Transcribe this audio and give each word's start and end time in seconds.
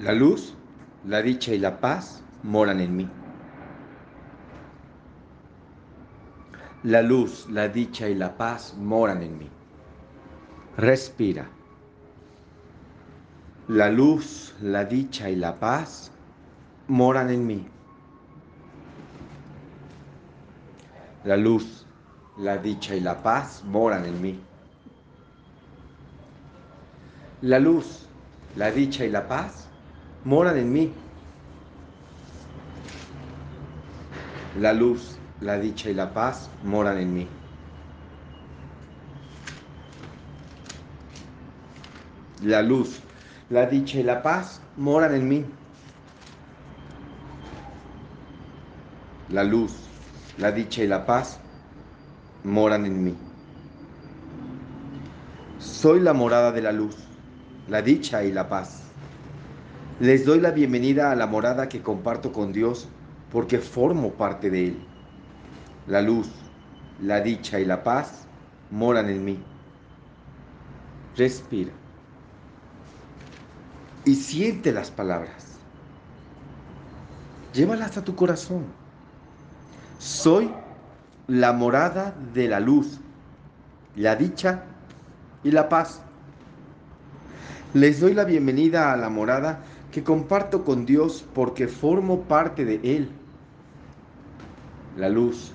La 0.00 0.12
luz, 0.12 0.54
la 1.04 1.22
dicha 1.22 1.52
y 1.52 1.58
la 1.58 1.80
paz 1.80 2.22
moran 2.44 2.78
en 2.78 2.96
mí. 2.96 3.08
La 6.84 7.02
luz, 7.02 7.48
la 7.50 7.66
dicha 7.66 8.08
y 8.08 8.14
la 8.14 8.36
paz 8.36 8.76
moran 8.78 9.24
en 9.24 9.36
mí. 9.36 9.50
Respira. 10.76 11.48
La 13.66 13.90
luz, 13.90 14.54
la 14.62 14.84
dicha 14.84 15.30
y 15.30 15.34
la 15.34 15.58
paz 15.58 16.12
moran 16.86 17.28
en 17.30 17.44
mí. 17.44 17.66
La 21.24 21.36
luz, 21.36 21.84
la 22.36 22.56
dicha 22.56 22.94
y 22.94 23.00
la 23.00 23.20
paz 23.20 23.64
moran 23.64 24.04
en 24.04 24.22
mí. 24.22 24.40
La 27.42 27.58
luz, 27.58 28.06
la 28.54 28.70
dicha 28.70 29.04
y 29.04 29.10
la 29.10 29.26
paz 29.26 29.68
moran 30.24 30.58
en 30.58 30.72
mí. 30.72 30.92
La 34.58 34.72
luz, 34.72 35.18
la 35.40 35.58
dicha 35.58 35.90
y 35.90 35.94
la 35.94 36.12
paz 36.12 36.50
moran 36.64 36.98
en 36.98 37.14
mí. 37.14 37.28
La 42.42 42.62
luz, 42.62 43.00
la 43.50 43.66
dicha 43.66 43.98
y 43.98 44.02
la 44.02 44.22
paz 44.22 44.60
moran 44.76 45.14
en 45.14 45.28
mí. 45.28 45.44
La 49.30 49.44
luz, 49.44 49.72
la 50.38 50.52
dicha 50.52 50.82
y 50.82 50.86
la 50.86 51.04
paz 51.04 51.38
moran 52.44 52.86
en 52.86 53.04
mí. 53.04 53.14
Soy 55.58 56.00
la 56.00 56.12
morada 56.12 56.52
de 56.52 56.62
la 56.62 56.72
luz, 56.72 56.96
la 57.68 57.82
dicha 57.82 58.24
y 58.24 58.32
la 58.32 58.48
paz. 58.48 58.87
Les 60.00 60.24
doy 60.24 60.38
la 60.38 60.52
bienvenida 60.52 61.10
a 61.10 61.16
la 61.16 61.26
morada 61.26 61.68
que 61.68 61.82
comparto 61.82 62.32
con 62.32 62.52
Dios 62.52 62.86
porque 63.32 63.58
formo 63.58 64.12
parte 64.12 64.48
de 64.48 64.68
Él. 64.68 64.78
La 65.88 66.00
luz, 66.02 66.30
la 67.02 67.20
dicha 67.20 67.58
y 67.58 67.64
la 67.64 67.82
paz 67.82 68.28
moran 68.70 69.08
en 69.08 69.24
mí. 69.24 69.42
Respira. 71.16 71.72
Y 74.04 74.14
siente 74.14 74.70
las 74.70 74.92
palabras. 74.92 75.58
Llévalas 77.52 77.96
a 77.96 78.04
tu 78.04 78.14
corazón. 78.14 78.66
Soy 79.98 80.48
la 81.26 81.52
morada 81.52 82.14
de 82.34 82.46
la 82.46 82.60
luz, 82.60 83.00
la 83.96 84.14
dicha 84.14 84.62
y 85.42 85.50
la 85.50 85.68
paz. 85.68 86.02
Les 87.74 87.98
doy 87.98 88.14
la 88.14 88.24
bienvenida 88.24 88.92
a 88.92 88.96
la 88.96 89.08
morada 89.08 89.58
que 89.92 90.04
comparto 90.04 90.64
con 90.64 90.84
Dios 90.84 91.24
porque 91.34 91.68
formo 91.68 92.22
parte 92.22 92.64
de 92.64 92.80
Él. 92.82 93.10
La 94.96 95.08
luz, 95.08 95.52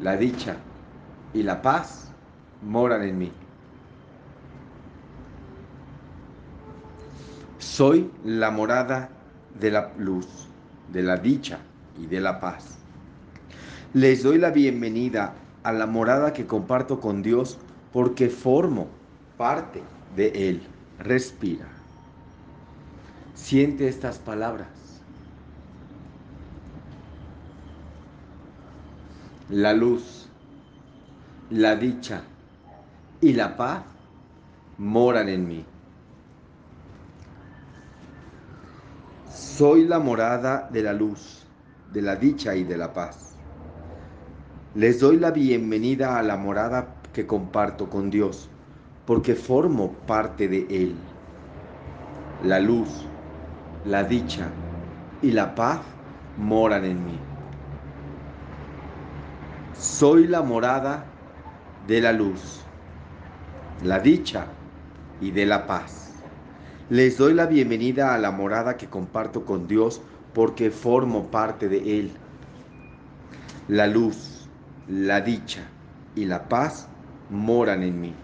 la 0.00 0.16
dicha 0.16 0.56
y 1.32 1.42
la 1.42 1.62
paz 1.62 2.10
moran 2.62 3.02
en 3.02 3.18
mí. 3.18 3.32
Soy 7.58 8.10
la 8.24 8.50
morada 8.50 9.10
de 9.60 9.70
la 9.70 9.92
luz, 9.98 10.26
de 10.92 11.02
la 11.02 11.16
dicha 11.16 11.58
y 11.98 12.06
de 12.06 12.20
la 12.20 12.40
paz. 12.40 12.78
Les 13.94 14.22
doy 14.22 14.38
la 14.38 14.50
bienvenida 14.50 15.34
a 15.62 15.72
la 15.72 15.86
morada 15.86 16.32
que 16.32 16.46
comparto 16.46 17.00
con 17.00 17.22
Dios 17.22 17.58
porque 17.92 18.28
formo 18.28 18.88
parte 19.36 19.82
de 20.16 20.28
Él. 20.48 20.62
Respira. 20.98 21.77
Siente 23.38 23.86
estas 23.88 24.18
palabras. 24.18 24.68
La 29.48 29.72
luz, 29.72 30.28
la 31.48 31.76
dicha 31.76 32.24
y 33.20 33.32
la 33.34 33.56
paz 33.56 33.84
moran 34.76 35.28
en 35.28 35.46
mí. 35.48 35.64
Soy 39.24 39.86
la 39.86 40.00
morada 40.00 40.68
de 40.70 40.82
la 40.82 40.92
luz, 40.92 41.46
de 41.86 42.02
la 42.02 42.16
dicha 42.16 42.56
y 42.56 42.64
de 42.64 42.76
la 42.76 42.92
paz. 42.92 43.40
Les 44.74 44.98
doy 44.98 45.16
la 45.16 45.30
bienvenida 45.30 46.18
a 46.18 46.22
la 46.24 46.36
morada 46.36 47.00
que 47.12 47.26
comparto 47.26 47.88
con 47.88 48.10
Dios, 48.10 48.50
porque 49.06 49.36
formo 49.36 50.04
parte 50.06 50.48
de 50.48 50.66
Él. 50.70 51.14
La 52.40 52.60
luz, 52.60 53.14
la 53.84 54.04
dicha 54.04 54.48
y 55.22 55.30
la 55.30 55.54
paz 55.54 55.80
moran 56.36 56.84
en 56.84 57.04
mí. 57.04 57.18
Soy 59.78 60.26
la 60.26 60.42
morada 60.42 61.04
de 61.86 62.00
la 62.00 62.12
luz, 62.12 62.62
la 63.84 64.00
dicha 64.00 64.46
y 65.20 65.30
de 65.30 65.46
la 65.46 65.66
paz. 65.66 66.12
Les 66.90 67.18
doy 67.18 67.34
la 67.34 67.46
bienvenida 67.46 68.14
a 68.14 68.18
la 68.18 68.30
morada 68.30 68.76
que 68.76 68.88
comparto 68.88 69.44
con 69.44 69.68
Dios 69.68 70.00
porque 70.34 70.70
formo 70.70 71.26
parte 71.26 71.68
de 71.68 72.00
Él. 72.00 72.12
La 73.68 73.86
luz, 73.86 74.48
la 74.88 75.20
dicha 75.20 75.60
y 76.14 76.24
la 76.24 76.48
paz 76.48 76.88
moran 77.30 77.82
en 77.82 78.00
mí. 78.00 78.14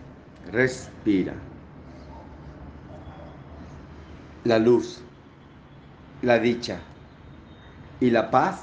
Respira. 0.51 1.35
La 4.45 4.59
luz, 4.59 5.03
la 6.25 6.39
dicha 6.39 6.79
y 8.01 8.11
la 8.11 8.31
paz 8.31 8.61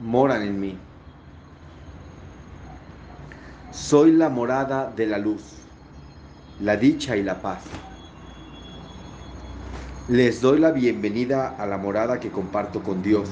moran 0.00 0.42
en 0.42 0.60
mí. 0.60 0.78
Soy 3.72 4.12
la 4.12 4.28
morada 4.28 4.90
de 4.96 5.06
la 5.06 5.18
luz, 5.18 5.42
la 6.60 6.76
dicha 6.76 7.16
y 7.16 7.22
la 7.24 7.42
paz. 7.42 7.64
Les 10.08 10.40
doy 10.40 10.60
la 10.60 10.70
bienvenida 10.70 11.48
a 11.48 11.66
la 11.66 11.78
morada 11.78 12.20
que 12.20 12.30
comparto 12.30 12.82
con 12.82 13.02
Dios, 13.02 13.28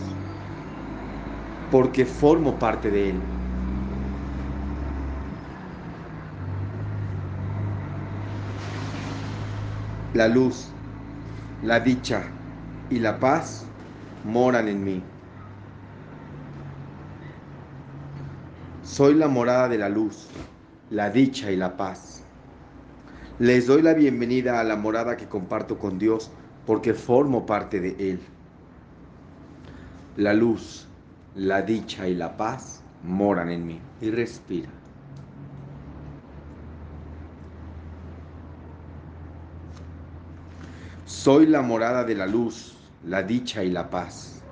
porque 1.70 2.04
formo 2.04 2.58
parte 2.58 2.90
de 2.90 3.10
Él. 3.10 3.20
La 10.14 10.28
luz, 10.28 10.66
la 11.62 11.80
dicha 11.80 12.35
y 12.90 12.98
la 12.98 13.18
paz 13.18 13.64
moran 14.24 14.68
en 14.68 14.84
mí. 14.84 15.02
Soy 18.82 19.14
la 19.14 19.28
morada 19.28 19.68
de 19.68 19.78
la 19.78 19.88
luz, 19.88 20.28
la 20.90 21.10
dicha 21.10 21.50
y 21.50 21.56
la 21.56 21.76
paz. 21.76 22.22
Les 23.38 23.66
doy 23.66 23.82
la 23.82 23.94
bienvenida 23.94 24.60
a 24.60 24.64
la 24.64 24.76
morada 24.76 25.16
que 25.16 25.26
comparto 25.26 25.78
con 25.78 25.98
Dios 25.98 26.30
porque 26.64 26.94
formo 26.94 27.44
parte 27.44 27.80
de 27.80 28.12
Él. 28.12 28.20
La 30.16 30.32
luz, 30.32 30.86
la 31.34 31.62
dicha 31.62 32.08
y 32.08 32.14
la 32.14 32.36
paz 32.36 32.82
moran 33.02 33.50
en 33.50 33.66
mí. 33.66 33.80
Y 34.00 34.10
respira. 34.10 34.70
Soy 41.04 41.46
la 41.46 41.60
morada 41.60 42.04
de 42.04 42.14
la 42.14 42.26
luz, 42.26 42.75
la 43.04 43.22
dicha 43.22 43.62
y 43.62 43.70
la 43.70 43.90
paz. 43.90 44.42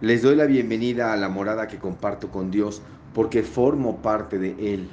Les 0.00 0.22
doy 0.22 0.36
la 0.36 0.46
bienvenida 0.46 1.12
a 1.12 1.16
la 1.16 1.28
morada 1.28 1.66
que 1.66 1.78
comparto 1.78 2.28
con 2.28 2.50
Dios 2.50 2.82
porque 3.14 3.42
formo 3.42 3.98
parte 3.98 4.38
de 4.38 4.74
Él. 4.74 4.88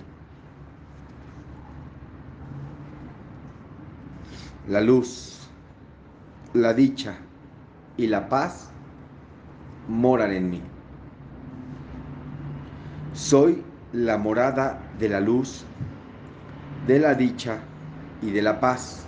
La 4.68 4.82
luz, 4.82 5.50
la 6.54 6.74
dicha 6.74 7.18
y 7.98 8.08
la 8.08 8.30
paz 8.30 8.70
moran 9.88 10.32
en 10.32 10.50
mí. 10.50 10.62
Soy 13.14 13.64
la 13.94 14.18
morada 14.18 14.80
de 15.00 15.10
la 15.10 15.20
luz, 15.20 15.66
de 16.86 17.00
la 17.00 17.16
dicha 17.16 17.58
y 18.22 18.30
de 18.30 18.42
la 18.42 18.60
paz. 18.60 19.06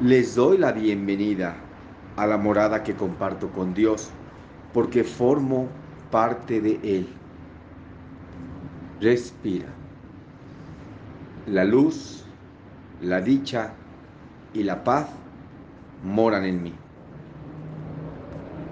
Les 0.00 0.34
doy 0.34 0.58
la 0.58 0.72
bienvenida 0.72 1.56
a 2.18 2.26
la 2.26 2.36
morada 2.36 2.82
que 2.82 2.94
comparto 2.94 3.48
con 3.50 3.74
Dios, 3.74 4.10
porque 4.74 5.04
formo 5.04 5.68
parte 6.10 6.60
de 6.60 6.80
Él. 6.82 7.06
Respira. 9.00 9.68
La 11.46 11.64
luz, 11.64 12.24
la 13.00 13.20
dicha 13.20 13.72
y 14.52 14.64
la 14.64 14.82
paz 14.82 15.08
moran 16.02 16.44
en 16.44 16.60
mí. 16.60 16.74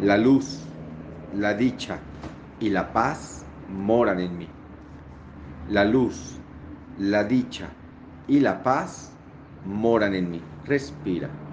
La 0.00 0.18
luz, 0.18 0.60
la 1.32 1.54
dicha 1.54 1.98
y 2.58 2.70
la 2.70 2.92
paz 2.92 3.44
moran 3.68 4.18
en 4.18 4.38
mí. 4.38 4.48
La 5.70 5.84
luz, 5.84 6.36
la 6.98 7.22
dicha 7.22 7.68
y 8.26 8.40
la 8.40 8.60
paz 8.64 9.12
moran 9.64 10.14
en 10.14 10.32
mí. 10.32 10.42
Respira. 10.66 11.45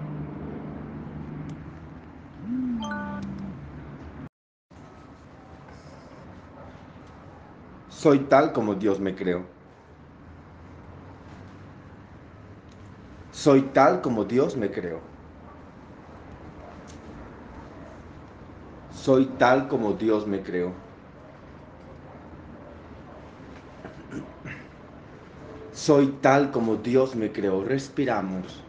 Soy 8.04 8.18
tal 8.18 8.52
como 8.52 8.74
Dios 8.74 9.00
me 9.00 9.14
creó. 9.14 9.46
Soy 13.32 13.62
tal 13.72 14.02
como 14.02 14.26
Dios 14.26 14.58
me 14.58 14.70
creó. 14.70 15.00
Soy 18.90 19.24
tal 19.38 19.68
como 19.68 19.94
Dios 19.94 20.26
me 20.26 20.42
creó. 20.42 20.74
Soy 25.72 26.08
tal 26.20 26.50
como 26.50 26.76
Dios 26.76 27.16
me 27.16 27.32
creó. 27.32 27.64
Respiramos. 27.64 28.62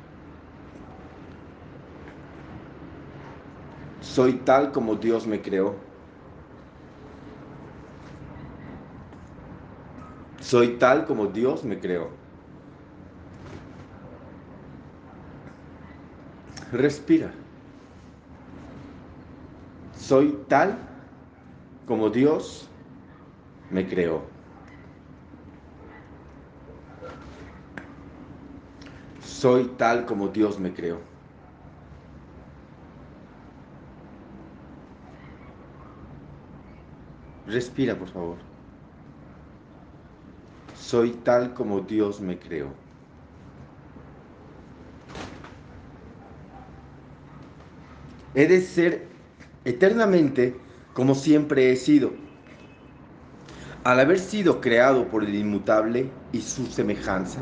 Soy 3.99 4.31
tal 4.45 4.71
como 4.71 4.95
Dios 4.95 5.27
me 5.27 5.41
creó. 5.41 5.94
Soy 10.45 10.77
tal 10.77 11.07
como 11.07 11.25
Dios 11.25 11.63
me 11.63 11.79
creó. 11.79 12.07
Respira. 16.71 17.31
Soy 19.97 20.37
tal 20.47 20.77
como 21.87 22.11
Dios 22.11 22.69
me 23.71 23.87
creó. 23.87 24.21
Soy 29.23 29.65
tal 29.79 30.05
como 30.05 30.27
Dios 30.27 30.59
me 30.59 30.71
creó. 30.71 30.99
Respira, 37.47 37.95
por 37.95 38.09
favor. 38.09 38.54
Soy 40.85 41.09
tal 41.23 41.55
como 41.55 41.79
Dios 41.79 42.21
me 42.21 42.37
creó. 42.37 42.67
He 48.35 48.45
de 48.45 48.61
ser 48.61 49.07
eternamente 49.63 50.55
como 50.93 51.15
siempre 51.15 51.71
he 51.71 51.75
sido. 51.75 52.11
Al 53.83 53.99
haber 53.99 54.19
sido 54.19 54.61
creado 54.61 55.07
por 55.07 55.23
el 55.23 55.33
inmutable 55.33 56.11
y 56.31 56.41
su 56.41 56.67
semejanza. 56.67 57.41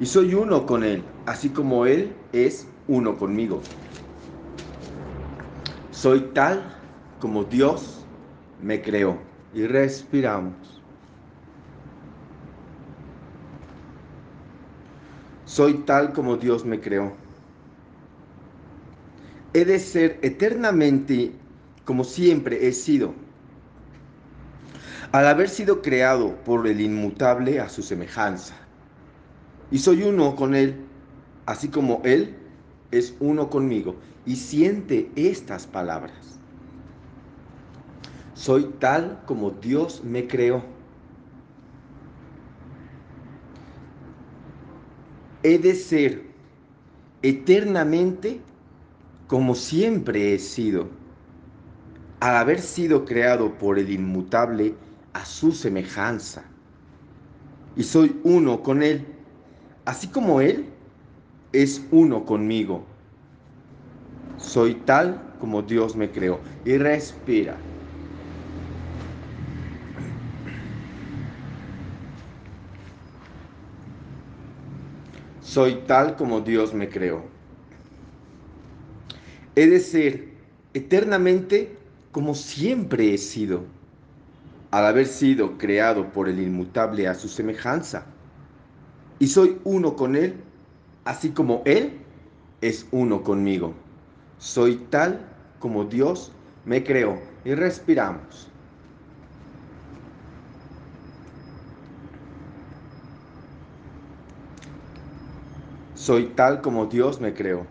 Y 0.00 0.06
soy 0.06 0.32
uno 0.32 0.64
con 0.64 0.84
Él, 0.84 1.04
así 1.26 1.50
como 1.50 1.84
Él 1.84 2.16
es 2.32 2.66
uno 2.88 3.18
conmigo. 3.18 3.60
Soy 5.90 6.30
tal 6.32 6.62
como 7.18 7.44
Dios 7.44 8.06
me 8.62 8.80
creó. 8.80 9.18
Y 9.54 9.66
respiramos. 9.66 10.85
Soy 15.46 15.74
tal 15.86 16.12
como 16.12 16.36
Dios 16.36 16.64
me 16.64 16.80
creó. 16.80 17.12
He 19.54 19.64
de 19.64 19.78
ser 19.78 20.18
eternamente 20.22 21.32
como 21.84 22.02
siempre 22.02 22.66
he 22.66 22.72
sido. 22.72 23.14
Al 25.12 25.26
haber 25.28 25.48
sido 25.48 25.82
creado 25.82 26.34
por 26.44 26.66
el 26.66 26.80
inmutable 26.80 27.60
a 27.60 27.68
su 27.68 27.82
semejanza. 27.82 28.54
Y 29.70 29.78
soy 29.78 30.02
uno 30.02 30.34
con 30.34 30.54
Él, 30.56 30.84
así 31.46 31.68
como 31.68 32.02
Él 32.04 32.34
es 32.90 33.14
uno 33.20 33.48
conmigo. 33.48 33.94
Y 34.26 34.34
siente 34.34 35.10
estas 35.14 35.66
palabras. 35.68 36.40
Soy 38.34 38.64
tal 38.80 39.22
como 39.26 39.52
Dios 39.52 40.02
me 40.04 40.26
creó. 40.26 40.75
He 45.46 45.58
de 45.58 45.76
ser 45.76 46.24
eternamente 47.22 48.40
como 49.28 49.54
siempre 49.54 50.34
he 50.34 50.40
sido. 50.40 50.88
Al 52.18 52.34
haber 52.34 52.60
sido 52.60 53.04
creado 53.04 53.56
por 53.56 53.78
el 53.78 53.92
inmutable 53.92 54.74
a 55.12 55.24
su 55.24 55.52
semejanza. 55.52 56.42
Y 57.76 57.84
soy 57.84 58.20
uno 58.24 58.60
con 58.64 58.82
Él, 58.82 59.06
así 59.84 60.08
como 60.08 60.40
Él 60.40 60.66
es 61.52 61.80
uno 61.92 62.24
conmigo. 62.24 62.84
Soy 64.36 64.74
tal 64.74 65.36
como 65.38 65.62
Dios 65.62 65.94
me 65.94 66.10
creó. 66.10 66.42
Y 66.64 66.76
respira. 66.76 67.60
Soy 75.56 75.76
tal 75.86 76.16
como 76.16 76.42
Dios 76.42 76.74
me 76.74 76.90
creó. 76.90 77.22
He 79.54 79.66
de 79.66 79.80
ser 79.80 80.28
eternamente 80.74 81.78
como 82.12 82.34
siempre 82.34 83.14
he 83.14 83.16
sido, 83.16 83.64
al 84.70 84.84
haber 84.84 85.06
sido 85.06 85.56
creado 85.56 86.12
por 86.12 86.28
el 86.28 86.40
inmutable 86.40 87.08
a 87.08 87.14
su 87.14 87.28
semejanza. 87.28 88.04
Y 89.18 89.28
soy 89.28 89.58
uno 89.64 89.96
con 89.96 90.14
Él, 90.14 90.34
así 91.06 91.30
como 91.30 91.62
Él 91.64 92.00
es 92.60 92.86
uno 92.90 93.22
conmigo. 93.22 93.72
Soy 94.36 94.76
tal 94.90 95.26
como 95.58 95.86
Dios 95.86 96.32
me 96.66 96.84
creó. 96.84 97.18
Y 97.46 97.54
respiramos. 97.54 98.50
Soy 105.96 106.26
tal 106.36 106.60
como 106.60 106.86
Dios 106.86 107.22
me 107.22 107.32
creó. 107.32 107.66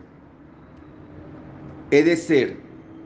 He 1.91 2.03
de 2.03 2.17
ser 2.17 2.57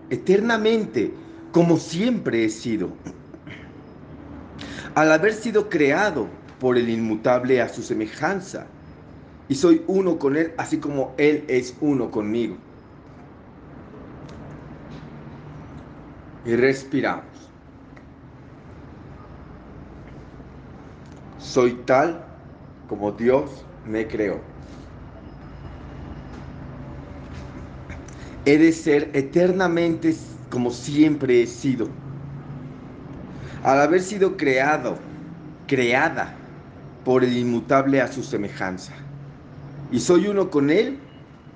eternamente 0.09 1.13
como 1.51 1.77
siempre 1.77 2.45
he 2.45 2.49
sido. 2.49 2.89
Al 4.95 5.11
haber 5.11 5.33
sido 5.33 5.69
creado 5.69 6.27
por 6.59 6.77
el 6.77 6.89
inmutable 6.89 7.61
a 7.61 7.67
su 7.67 7.83
semejanza, 7.83 8.65
y 9.49 9.55
soy 9.55 9.83
uno 9.87 10.17
con 10.17 10.37
Él, 10.37 10.53
así 10.57 10.77
como 10.77 11.13
Él 11.17 11.43
es 11.49 11.75
uno 11.81 12.09
conmigo. 12.11 12.55
Y 16.45 16.55
respiramos. 16.55 17.25
Soy 21.39 21.73
tal 21.85 22.23
como 22.87 23.11
Dios 23.11 23.65
me 23.85 24.07
creó. 24.07 24.39
He 28.49 28.57
de 28.57 28.71
ser 28.71 29.11
eternamente 29.13 30.15
como 30.49 30.71
siempre 30.71 31.43
he 31.43 31.45
sido. 31.45 31.87
Al 33.63 33.79
haber 33.79 34.01
sido 34.01 34.37
creado, 34.37 34.97
creada 35.67 36.33
por 37.05 37.23
el 37.23 37.37
inmutable 37.37 38.01
a 38.01 38.11
su 38.11 38.23
semejanza. 38.23 38.93
Y 39.91 39.99
soy 39.99 40.29
uno 40.29 40.49
con 40.49 40.71
Él, 40.71 40.97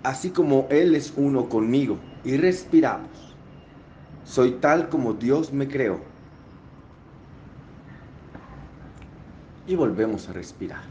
así 0.04 0.30
como 0.30 0.68
Él 0.70 0.94
es 0.94 1.14
uno 1.18 1.50
conmigo. 1.50 1.98
Y 2.24 2.38
respiramos. 2.38 3.10
Soy 4.24 4.52
tal 4.62 4.90
como 4.90 5.14
Dios 5.14 5.52
me 5.52 5.68
creó. 5.68 6.00
Y 9.66 9.76
volvemos 9.76 10.30
a 10.30 10.34
respirar. 10.34 10.84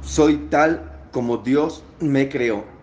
Soy 0.00 0.36
tal 0.48 1.08
como 1.10 1.38
Dios 1.38 1.82
me 1.98 2.28
creó 2.28 2.75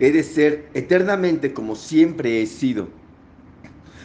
he 0.00 0.10
de 0.10 0.22
ser 0.22 0.68
eternamente 0.72 1.52
como 1.52 1.76
siempre 1.76 2.42
he 2.42 2.46
sido, 2.46 2.88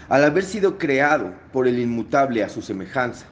al 0.10 0.26
haber 0.26 0.44
sido 0.44 0.78
creado 0.78 1.34
por 1.54 1.68
el 1.68 1.80
inmutable 1.80 2.44
a 2.44 2.50
su 2.50 2.62
semejanza. 2.62 3.26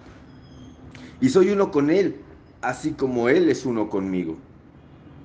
Y 1.20 1.30
soy 1.30 1.50
uno 1.50 1.72
con 1.72 1.90
Él, 1.90 2.16
así 2.62 2.92
como 2.92 3.30
Él 3.30 3.50
es 3.50 3.66
uno 3.66 3.90
conmigo. 3.90 4.38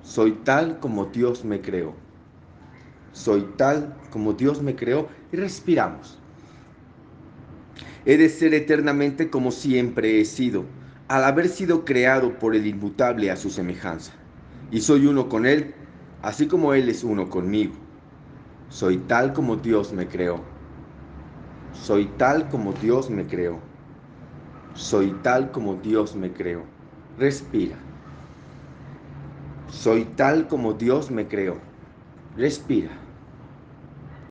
Soy 0.03 0.33
tal 0.43 0.79
como 0.79 1.05
Dios 1.05 1.45
me 1.45 1.61
creó. 1.61 1.93
Soy 3.13 3.47
tal 3.57 3.95
como 4.11 4.33
Dios 4.33 4.61
me 4.61 4.75
creó 4.75 5.07
y 5.31 5.37
respiramos. 5.37 6.19
He 8.05 8.17
de 8.17 8.29
ser 8.29 8.53
eternamente 8.53 9.29
como 9.29 9.51
siempre 9.51 10.19
he 10.19 10.25
sido, 10.25 10.65
al 11.07 11.23
haber 11.23 11.47
sido 11.47 11.85
creado 11.85 12.37
por 12.37 12.55
el 12.55 12.67
inmutable 12.67 13.31
a 13.31 13.35
su 13.35 13.49
semejanza. 13.49 14.11
Y 14.71 14.81
soy 14.81 15.07
uno 15.07 15.27
con 15.29 15.45
Él, 15.45 15.73
así 16.21 16.47
como 16.47 16.73
Él 16.73 16.89
es 16.89 17.03
uno 17.03 17.29
conmigo. 17.29 17.75
Soy 18.69 18.97
tal 19.07 19.33
como 19.33 19.57
Dios 19.57 19.93
me 19.93 20.07
creó. 20.07 20.45
Soy 21.71 22.05
tal 22.17 22.47
como 22.49 22.73
Dios 22.73 23.09
me 23.09 23.25
creó. 23.25 23.59
Soy 24.73 25.13
tal 25.21 25.51
como 25.51 25.75
Dios 25.75 26.15
me 26.15 26.33
creó. 26.33 26.65
Respira. 27.17 27.77
Soy 29.67 30.03
tal 30.17 30.47
como 30.49 30.73
Dios 30.73 31.11
me 31.11 31.29
creó. 31.29 31.61
Respira. 32.35 32.98